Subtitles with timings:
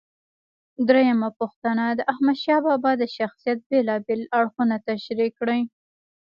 [0.87, 5.61] درېمه پوښتنه: د احمدشاه بابا د شخصیت بېلابېل اړخونه تشریح کړئ.